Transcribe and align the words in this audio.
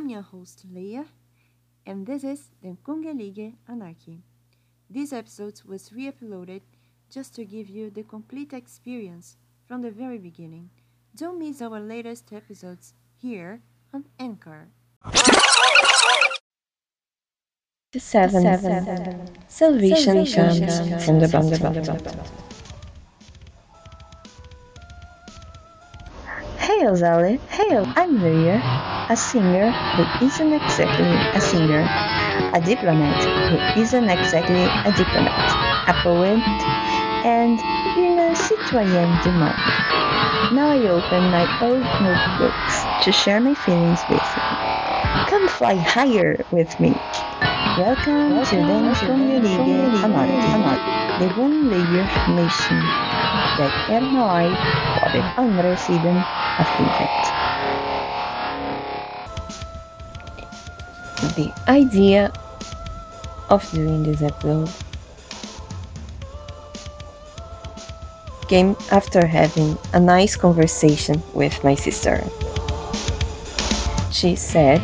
I'm 0.00 0.08
your 0.08 0.22
host 0.22 0.64
Leah, 0.72 1.04
and 1.84 2.06
this 2.06 2.24
is 2.24 2.52
the 2.62 2.74
Kongelige 2.82 3.52
Anarki. 3.68 4.22
This 4.88 5.12
episode 5.12 5.60
was 5.66 5.92
re 5.92 6.10
uploaded 6.10 6.62
just 7.10 7.34
to 7.34 7.44
give 7.44 7.68
you 7.68 7.90
the 7.90 8.04
complete 8.04 8.54
experience 8.54 9.36
from 9.68 9.82
the 9.82 9.90
very 9.90 10.16
beginning. 10.16 10.70
Don't 11.14 11.38
miss 11.38 11.60
our 11.60 11.78
latest 11.80 12.32
episodes 12.32 12.94
here 13.20 13.60
on 13.92 14.06
Anchor. 14.18 14.68
Seven. 17.98 18.40
Seven. 18.40 19.28
Salvation 19.48 20.24
comes 20.24 21.04
from 21.04 21.20
the 21.20 21.28
bottom. 21.28 21.84
Hail, 26.56 26.96
Zali. 26.96 27.38
Hail, 27.50 27.84
I'm 27.96 28.18
Leia, 28.18 28.99
a 29.10 29.16
singer 29.16 29.72
who 29.72 30.24
isn't 30.24 30.52
exactly 30.52 31.10
a 31.34 31.40
singer, 31.40 31.82
a 32.54 32.60
diplomat 32.60 33.18
who 33.50 33.82
isn't 33.82 34.08
exactly 34.08 34.62
a 34.62 34.92
diplomat, 34.94 35.50
a 35.90 35.94
poet, 36.04 36.38
and 37.26 37.58
une 37.98 38.36
citoyenne 38.36 39.18
du 39.24 39.32
monde. 39.32 40.54
Now 40.54 40.70
I 40.70 40.86
open 40.86 41.28
my 41.32 41.42
old 41.60 41.82
notebooks 41.82 43.04
to 43.04 43.10
share 43.10 43.40
my 43.40 43.54
feelings 43.54 44.00
with 44.08 44.22
you. 44.22 44.42
Come 45.26 45.48
fly 45.48 45.74
higher 45.74 46.46
with 46.52 46.78
me. 46.78 46.94
Welcome, 47.76 48.36
Welcome 48.36 48.44
to 48.44 48.94
the 48.94 49.06
Community 49.06 49.58
Anarchy, 50.06 50.78
the 51.18 51.34
one 51.34 51.68
layer 51.68 52.06
nation 52.28 52.78
that 53.58 53.72
er 53.90 54.00
nooit 54.00 54.56
på 55.00 55.08
den 55.12 55.24
andra 55.36 55.76
The 61.20 61.52
idea 61.68 62.32
of 63.50 63.70
doing 63.72 64.02
this 64.02 64.22
episode 64.22 64.70
came 68.48 68.74
after 68.90 69.26
having 69.26 69.78
a 69.92 70.00
nice 70.00 70.34
conversation 70.34 71.22
with 71.34 71.62
my 71.62 71.74
sister. 71.74 72.24
She 74.10 74.34
said, 74.34 74.80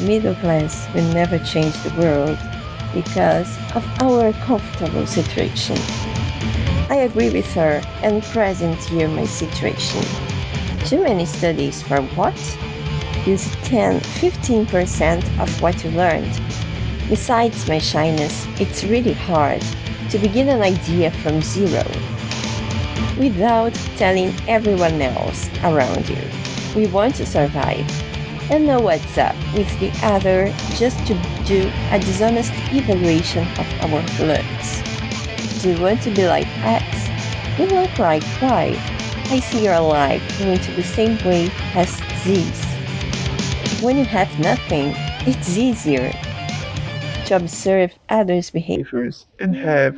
middle 0.00 0.34
class 0.36 0.88
will 0.94 1.12
never 1.12 1.38
change 1.40 1.74
the 1.82 1.92
world 2.00 2.38
because 2.94 3.58
of 3.74 3.84
our 4.02 4.32
comfortable 4.44 5.06
situation. 5.06 5.76
I 6.88 7.06
agree 7.06 7.30
with 7.30 7.52
her 7.54 7.82
and 8.02 8.22
present 8.22 8.78
here 8.84 9.08
my 9.08 9.24
situation. 9.24 10.02
Too 10.86 11.02
many 11.02 11.26
studies 11.26 11.82
for 11.82 12.00
what? 12.16 12.38
Use 13.26 13.46
10-15% 13.68 15.40
of 15.40 15.62
what 15.62 15.84
you 15.84 15.90
learned. 15.90 16.40
Besides 17.08 17.68
my 17.68 17.78
shyness, 17.78 18.46
it's 18.58 18.84
really 18.84 19.12
hard 19.12 19.62
to 20.10 20.18
begin 20.18 20.48
an 20.48 20.62
idea 20.62 21.10
from 21.10 21.42
zero 21.42 21.84
without 23.18 23.74
telling 23.96 24.32
everyone 24.48 25.00
else 25.02 25.48
around 25.62 26.08
you. 26.08 26.22
We 26.74 26.86
want 26.86 27.16
to 27.16 27.26
survive 27.26 27.86
and 28.50 28.66
know 28.66 28.80
what's 28.80 29.18
up 29.18 29.36
with 29.54 29.68
the 29.78 29.92
other 30.02 30.52
just 30.76 30.98
to 31.06 31.14
do 31.44 31.70
a 31.90 31.98
dishonest 31.98 32.52
evaluation 32.72 33.46
of 33.58 33.66
our 33.84 34.02
looks. 34.26 34.82
Do 35.62 35.72
you 35.72 35.80
want 35.82 36.00
to 36.02 36.10
be 36.10 36.26
like 36.26 36.46
X? 36.64 37.58
You 37.58 37.66
look 37.66 37.98
like 37.98 38.22
Y. 38.40 38.74
I 39.26 39.40
see 39.40 39.64
your 39.64 39.78
life 39.80 40.22
going 40.38 40.58
to 40.58 40.72
the 40.72 40.82
same 40.82 41.18
way 41.24 41.50
as 41.74 41.90
Z's. 42.22 42.69
When 43.82 43.96
you 43.98 44.04
have 44.06 44.38
nothing, 44.38 44.92
it's 45.26 45.56
easier 45.56 46.12
to 47.26 47.36
observe 47.36 47.92
others' 48.10 48.50
behaviors 48.50 49.26
and 49.38 49.56
have 49.56 49.96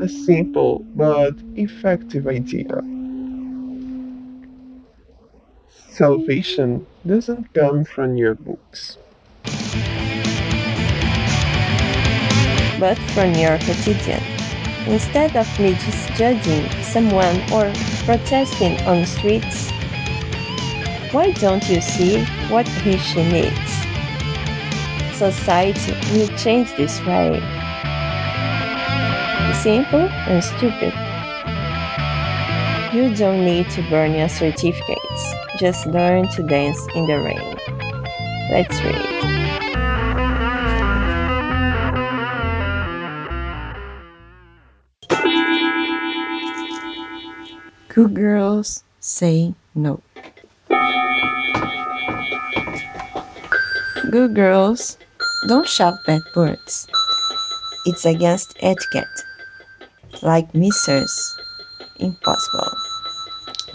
a 0.00 0.08
simple 0.08 0.80
but 0.96 1.34
effective 1.56 2.26
idea. 2.26 2.82
Salvation 5.90 6.86
doesn't 7.06 7.52
come 7.54 7.84
from 7.84 8.16
your 8.16 8.34
books, 8.34 8.98
but 12.80 12.98
from 13.14 13.34
your 13.34 13.58
quotidian. 13.58 14.22
Instead 14.86 15.36
of 15.36 15.48
me 15.60 15.74
just 15.74 16.16
judging 16.18 16.64
someone 16.82 17.42
or 17.52 17.72
protesting 18.04 18.76
on 18.86 19.06
streets, 19.06 19.70
why 21.12 21.30
don't 21.32 21.68
you 21.68 21.80
see 21.80 22.26
what 22.52 22.66
she 22.66 23.22
needs? 23.32 23.72
Society 25.16 25.92
will 26.12 26.28
change 26.36 26.70
this 26.76 27.00
way 27.06 27.40
simple 29.62 30.08
and 30.26 30.42
stupid. 30.42 30.92
You 32.92 33.14
don't 33.14 33.44
need 33.44 33.70
to 33.70 33.82
burn 33.88 34.12
your 34.14 34.28
certificates, 34.28 35.22
just 35.60 35.86
learn 35.86 36.26
to 36.32 36.42
dance 36.42 36.84
in 36.96 37.06
the 37.06 37.18
rain. 37.18 37.56
Let's 38.50 38.82
read. 38.82 39.22
Good 47.88 48.14
girls 48.14 48.82
say 48.98 49.54
no. 49.76 50.02
Good 54.12 54.34
girls 54.34 54.98
don't 55.48 55.66
shout 55.66 56.04
bad 56.04 56.20
words. 56.36 56.86
It's 57.86 58.04
against 58.04 58.52
etiquette 58.60 59.08
like 60.20 60.52
Mrs. 60.52 61.08
Impossible 61.96 62.76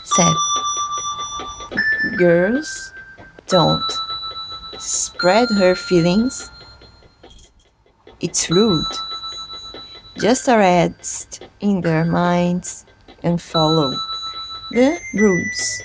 said. 0.03 0.35
Girls 2.17 2.93
don't 3.47 3.91
spread 4.77 5.49
her 5.57 5.73
feelings. 5.73 6.51
It's 8.21 8.51
rude. 8.51 8.93
Just 10.19 10.47
arrest 10.47 11.49
in 11.61 11.81
their 11.81 12.05
minds 12.05 12.85
and 13.23 13.41
follow 13.41 13.89
the 14.69 14.99
rules. 15.15 15.81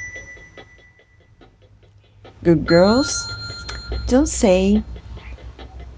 Good 2.45 2.67
girls 2.67 3.33
don't 4.13 4.29
say 4.29 4.85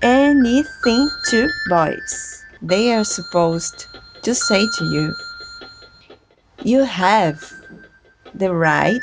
anything 0.01 1.11
to 1.25 1.51
boys. 1.69 2.45
They 2.63 2.95
are 2.95 3.03
supposed 3.03 3.87
to 4.23 4.33
say 4.37 4.69
to 4.79 4.85
you, 4.85 5.13
you 6.63 6.85
have 6.85 7.43
the 8.33 8.55
right 8.55 9.03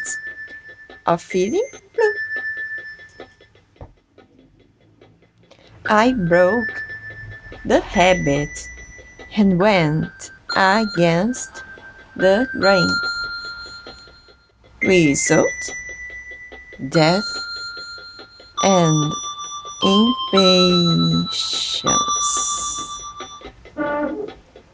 of 1.08 1.22
feeling 1.22 1.68
blue. 1.94 2.14
I 5.90 6.14
broke 6.14 6.82
the 7.66 7.82
habit 7.82 8.70
and 9.36 9.60
went 9.60 10.32
against 10.56 11.66
the 12.16 12.48
grain. 12.62 12.90
Result 14.84 15.76
death 16.88 17.28
and 18.64 19.14
impatience. 19.84 21.32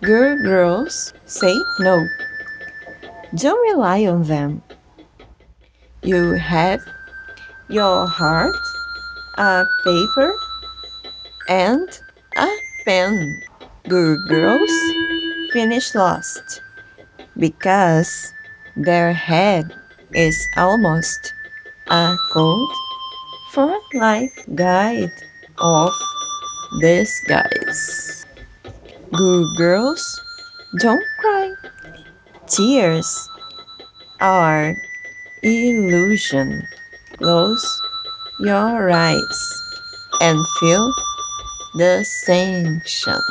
Good 0.02 0.44
girls 0.44 1.14
say 1.26 1.56
no. 1.80 2.08
Don't 3.36 3.60
rely 3.72 4.06
on 4.06 4.24
them. 4.24 4.62
You 6.04 6.34
have 6.34 6.82
your 7.70 8.08
heart, 8.08 8.56
a 9.38 9.66
paper, 9.84 10.34
and 11.50 11.90
a 12.38 12.48
pen. 12.86 13.42
Good 13.88 14.20
girls 14.28 14.72
finish 15.52 15.96
last 15.96 16.62
because 17.38 18.34
their 18.76 19.14
head 19.14 19.74
is 20.14 20.48
almost 20.58 21.34
a 21.90 22.18
code 22.32 22.70
for 23.58 23.82
life 23.98 24.38
guide 24.54 25.18
of 25.58 25.90
these 26.80 27.10
guys. 27.26 28.24
Good 29.12 29.58
girls, 29.58 30.22
don't 30.78 31.02
cry. 31.18 31.56
Tears 32.46 33.10
are 34.22 34.78
illusion. 35.42 36.62
Close 37.18 37.66
your 38.42 38.92
eyes 38.92 39.40
and 40.22 40.38
feel 40.60 40.94
the 41.82 42.06
sanction. 42.06 43.22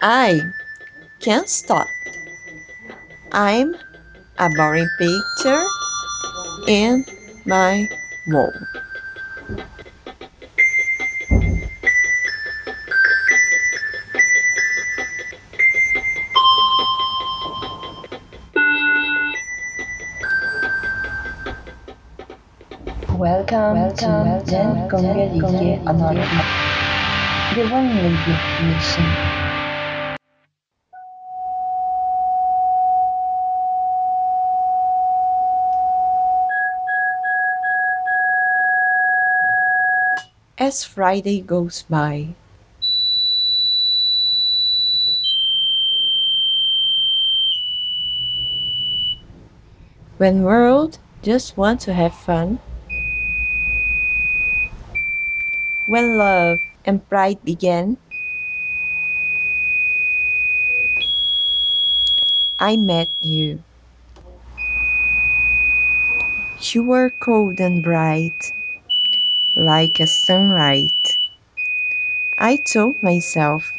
I 0.00 0.40
can't 1.20 1.48
stop. 1.48 1.86
I'm 3.30 3.76
a 4.38 4.50
boring 4.50 4.90
picture 4.98 5.62
in 6.66 7.06
my 7.46 7.88
wall. 8.26 8.52
Welcome, 23.08 23.74
Welcome 23.74 23.96
to 23.96 24.50
Den 24.50 24.88
Kongelige 24.88 25.80
Anarki. 25.86 26.46
The 27.54 27.62
One 27.64 27.94
Lady 27.96 28.42
Mission. 28.58 29.31
As 40.62 40.84
Friday 40.84 41.40
goes 41.40 41.82
by, 41.90 42.36
when 50.18 50.44
world 50.44 51.00
just 51.20 51.56
want 51.56 51.80
to 51.80 51.92
have 51.92 52.14
fun, 52.14 52.60
when 55.86 56.16
love 56.16 56.60
and 56.84 57.02
pride 57.08 57.42
began, 57.42 57.98
I 62.60 62.76
met 62.76 63.10
you. 63.20 63.64
You 66.70 66.84
were 66.84 67.10
cold 67.10 67.58
and 67.58 67.82
bright, 67.82 68.52
like 69.56 70.00
a 70.00 70.06
sunlight. 70.06 71.18
I 72.38 72.56
told 72.56 73.02
myself, 73.02 73.72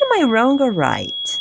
Am 0.00 0.22
I 0.22 0.24
wrong 0.24 0.60
or 0.60 0.70
right? 0.70 1.40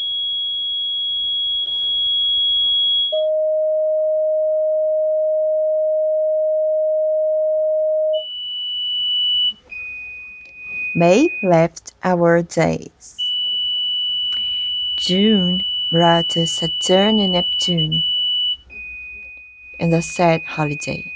May 10.94 11.30
left 11.42 11.94
our 12.04 12.42
days. 12.42 13.34
June 14.96 15.66
brought 15.92 16.38
us 16.38 16.54
Saturn 16.54 17.20
and 17.20 17.34
Neptune 17.34 18.04
and 19.78 19.94
a 19.94 20.02
sad 20.02 20.42
holiday. 20.44 21.15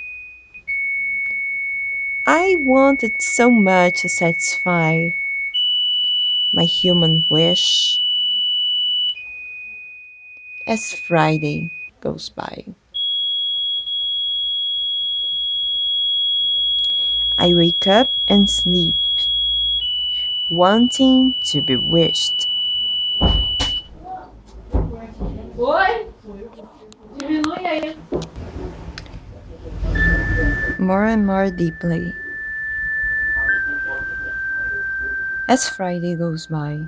I 2.31 2.58
wanted 2.60 3.24
so 3.24 3.50
much 3.50 4.02
to 4.02 4.08
satisfy 4.08 5.10
my 6.54 6.64
human 6.64 7.26
wish 7.28 8.02
as 10.68 10.94
Friday 10.94 11.72
goes 12.02 12.30
by. 12.30 12.66
I 17.36 17.56
wake 17.56 17.88
up 17.88 18.14
and 18.28 18.48
sleep, 18.48 18.94
wanting 20.52 21.34
to 21.46 21.62
be 21.62 21.78
wished. 21.78 22.46
More 30.80 31.04
and 31.04 31.28
more 31.28 31.52
deeply. 31.52 32.16
As 35.50 35.68
Friday 35.68 36.16
goes 36.16 36.48
by, 36.48 36.80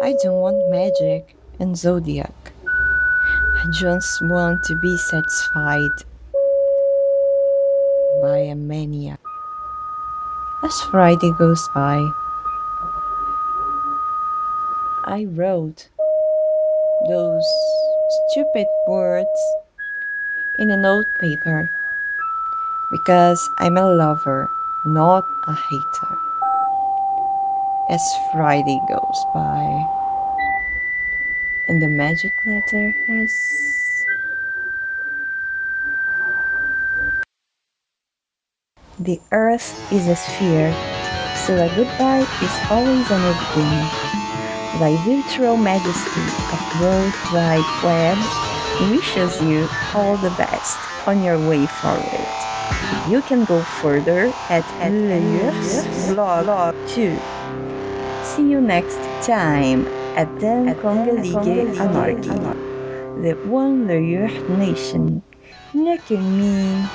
I 0.00 0.14
don't 0.22 0.38
want 0.38 0.70
magic 0.70 1.34
and 1.58 1.76
zodiac. 1.76 2.30
I 3.58 3.66
just 3.72 4.22
want 4.22 4.62
to 4.70 4.76
be 4.76 4.96
satisfied 4.96 5.90
by 8.22 8.38
a 8.38 8.54
maniac. 8.54 9.18
As 10.62 10.80
Friday 10.92 11.32
goes 11.40 11.66
by, 11.74 11.98
I 15.06 15.26
wrote 15.30 15.90
those 17.08 17.48
stupid 18.30 18.68
words 18.86 19.40
in 20.60 20.70
a 20.70 20.76
notepaper 20.76 21.68
because 22.90 23.50
I'm 23.58 23.76
a 23.78 23.90
lover, 23.90 24.50
not 24.84 25.28
a 25.44 25.54
hater. 25.54 26.18
As 27.88 28.16
Friday 28.16 28.80
goes 28.80 29.26
by, 29.32 29.90
and 31.68 31.82
the 31.82 31.88
magic 31.88 32.44
letter 32.46 32.94
S. 33.08 34.06
The 38.98 39.20
earth 39.32 39.76
is 39.90 40.08
a 40.08 40.16
sphere, 40.16 40.80
so 41.34 41.60
a 41.60 41.68
goodbye 41.70 42.28
is 42.40 42.62
always 42.70 43.10
an 43.10 43.24
beginning. 43.38 43.92
Thy 44.72 44.96
virtual 44.98 45.56
majesty 45.56 46.36
of 46.50 46.72
World 46.74 47.20
Wide 47.28 47.72
Web 47.82 48.32
wishes 48.78 49.40
you 49.40 49.72
all 49.94 50.18
the 50.18 50.30
best 50.30 50.90
on 51.06 51.22
your 51.22 51.40
way 51.40 51.66
forward. 51.66 52.49
You 53.04 53.22
can 53.22 53.44
go 53.44 53.64
further 53.64 54.34
at 54.48 54.72
Leyers 54.80 55.88
blog 55.94 56.76
too. 56.84 57.24
See 58.20 58.44
you 58.44 58.60
next 58.62 59.08
time 59.20 59.88
at 60.14 60.38
Den 60.38 60.74
Kongelige 60.74 61.68
Anarki, 61.76 62.54
the 63.14 63.38
One 63.42 63.86
Leyur 63.86 64.30
Nation. 64.48 65.24
Lekker 65.74 66.22
me. 66.24 66.90